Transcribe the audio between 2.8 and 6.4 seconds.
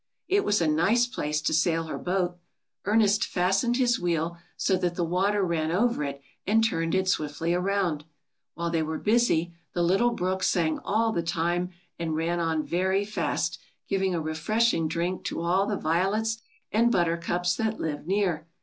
Ernest fastened his wheel, so that the water ran over it